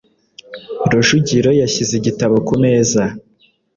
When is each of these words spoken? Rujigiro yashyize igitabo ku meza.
Rujigiro 0.91 1.49
yashyize 1.61 1.93
igitabo 1.97 2.35
ku 2.47 2.53
meza. 2.63 3.03